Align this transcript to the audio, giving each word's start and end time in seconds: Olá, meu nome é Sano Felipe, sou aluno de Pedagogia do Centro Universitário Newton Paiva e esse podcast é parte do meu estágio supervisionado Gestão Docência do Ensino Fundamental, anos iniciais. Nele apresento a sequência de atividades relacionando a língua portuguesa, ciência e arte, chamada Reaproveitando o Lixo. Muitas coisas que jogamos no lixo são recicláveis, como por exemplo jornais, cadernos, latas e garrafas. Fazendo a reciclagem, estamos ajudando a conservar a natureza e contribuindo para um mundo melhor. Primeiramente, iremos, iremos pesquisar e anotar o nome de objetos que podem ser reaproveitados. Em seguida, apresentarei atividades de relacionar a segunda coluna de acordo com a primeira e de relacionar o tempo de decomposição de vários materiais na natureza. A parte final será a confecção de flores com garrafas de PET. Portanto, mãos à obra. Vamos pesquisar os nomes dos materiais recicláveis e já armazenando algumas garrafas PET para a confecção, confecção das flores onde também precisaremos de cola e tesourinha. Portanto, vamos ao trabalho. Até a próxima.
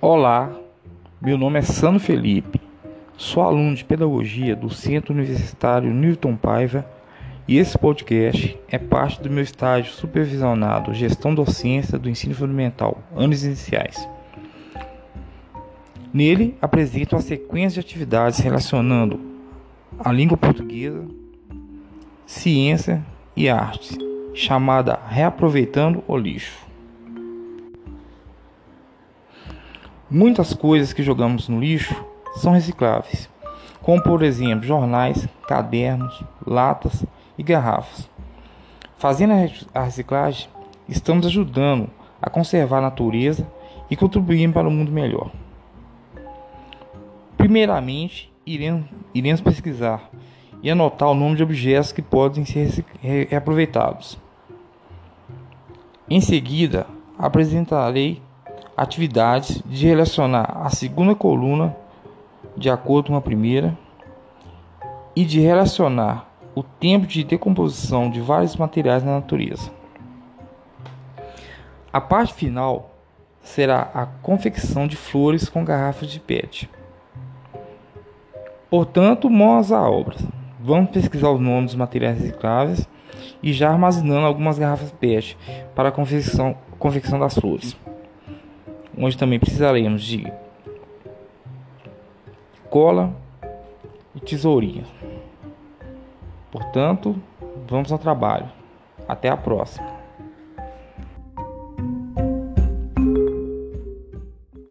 Olá, 0.00 0.52
meu 1.20 1.38
nome 1.38 1.60
é 1.60 1.62
Sano 1.62 2.00
Felipe, 2.00 2.60
sou 3.16 3.44
aluno 3.44 3.76
de 3.76 3.84
Pedagogia 3.84 4.56
do 4.56 4.68
Centro 4.68 5.14
Universitário 5.14 5.94
Newton 5.94 6.34
Paiva 6.34 6.84
e 7.46 7.58
esse 7.58 7.78
podcast 7.78 8.58
é 8.68 8.76
parte 8.76 9.22
do 9.22 9.30
meu 9.30 9.44
estágio 9.44 9.92
supervisionado 9.92 10.92
Gestão 10.92 11.32
Docência 11.32 11.96
do 11.96 12.10
Ensino 12.10 12.34
Fundamental, 12.34 12.98
anos 13.14 13.44
iniciais. 13.44 14.08
Nele 16.12 16.56
apresento 16.60 17.14
a 17.14 17.20
sequência 17.20 17.80
de 17.80 17.86
atividades 17.86 18.40
relacionando 18.40 19.20
a 19.96 20.10
língua 20.10 20.36
portuguesa, 20.36 21.06
ciência 22.26 23.00
e 23.36 23.48
arte, 23.48 23.96
chamada 24.34 24.98
Reaproveitando 25.08 26.02
o 26.08 26.16
Lixo. 26.16 26.71
Muitas 30.14 30.52
coisas 30.52 30.92
que 30.92 31.02
jogamos 31.02 31.48
no 31.48 31.58
lixo 31.58 31.96
são 32.34 32.52
recicláveis, 32.52 33.30
como 33.80 34.02
por 34.02 34.22
exemplo 34.22 34.66
jornais, 34.66 35.26
cadernos, 35.48 36.22
latas 36.46 37.02
e 37.38 37.42
garrafas. 37.42 38.10
Fazendo 38.98 39.32
a 39.72 39.84
reciclagem, 39.84 40.50
estamos 40.86 41.24
ajudando 41.24 41.88
a 42.20 42.28
conservar 42.28 42.80
a 42.80 42.82
natureza 42.82 43.50
e 43.90 43.96
contribuindo 43.96 44.52
para 44.52 44.68
um 44.68 44.70
mundo 44.70 44.92
melhor. 44.92 45.30
Primeiramente, 47.38 48.30
iremos, 48.44 48.84
iremos 49.14 49.40
pesquisar 49.40 50.10
e 50.62 50.70
anotar 50.70 51.08
o 51.08 51.14
nome 51.14 51.36
de 51.36 51.42
objetos 51.42 51.90
que 51.90 52.02
podem 52.02 52.44
ser 52.44 52.84
reaproveitados. 53.00 54.18
Em 56.06 56.20
seguida, 56.20 56.86
apresentarei 57.18 58.20
atividades 58.76 59.62
de 59.66 59.86
relacionar 59.86 60.58
a 60.62 60.70
segunda 60.70 61.14
coluna 61.14 61.76
de 62.56 62.70
acordo 62.70 63.08
com 63.08 63.16
a 63.16 63.20
primeira 63.20 63.76
e 65.14 65.24
de 65.24 65.40
relacionar 65.40 66.28
o 66.54 66.62
tempo 66.62 67.06
de 67.06 67.24
decomposição 67.24 68.10
de 68.10 68.20
vários 68.20 68.56
materiais 68.56 69.02
na 69.02 69.12
natureza. 69.12 69.70
A 71.92 72.00
parte 72.00 72.32
final 72.34 72.90
será 73.42 73.90
a 73.94 74.06
confecção 74.06 74.86
de 74.86 74.96
flores 74.96 75.48
com 75.48 75.64
garrafas 75.64 76.10
de 76.10 76.20
PET. 76.20 76.70
Portanto, 78.70 79.28
mãos 79.28 79.70
à 79.70 79.82
obra. 79.88 80.16
Vamos 80.60 80.90
pesquisar 80.90 81.30
os 81.30 81.40
nomes 81.40 81.72
dos 81.72 81.74
materiais 81.74 82.18
recicláveis 82.18 82.88
e 83.42 83.52
já 83.52 83.70
armazenando 83.70 84.26
algumas 84.26 84.58
garrafas 84.58 84.92
PET 84.92 85.36
para 85.74 85.88
a 85.88 85.92
confecção, 85.92 86.56
confecção 86.78 87.18
das 87.18 87.34
flores 87.34 87.76
onde 88.96 89.16
também 89.16 89.38
precisaremos 89.38 90.02
de 90.02 90.32
cola 92.68 93.14
e 94.14 94.20
tesourinha. 94.20 94.84
Portanto, 96.50 97.16
vamos 97.68 97.90
ao 97.92 97.98
trabalho. 97.98 98.50
Até 99.08 99.28
a 99.28 99.36
próxima. 99.36 100.01